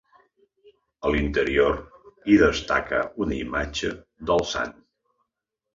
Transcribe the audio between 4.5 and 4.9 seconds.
sant.